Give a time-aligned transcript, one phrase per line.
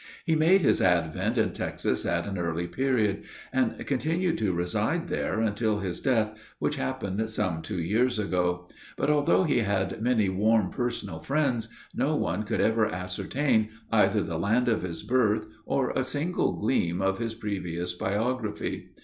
[0.25, 3.21] He made his advent in Texas at an early period,
[3.53, 8.67] and continued to reside there until his death, which happened some two years ago;
[8.97, 14.39] but, although he had many warm personal friends, no one could ever ascertain either the
[14.39, 18.93] land of his birth, or a single gleam of his previous biography.